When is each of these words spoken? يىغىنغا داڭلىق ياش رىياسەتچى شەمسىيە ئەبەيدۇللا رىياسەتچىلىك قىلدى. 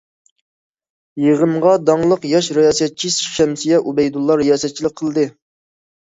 يىغىنغا 1.23 1.73
داڭلىق 1.89 2.25
ياش 2.31 2.49
رىياسەتچى 2.59 3.13
شەمسىيە 3.19 3.83
ئەبەيدۇللا 3.93 4.41
رىياسەتچىلىك 4.43 4.99
قىلدى. 5.05 5.29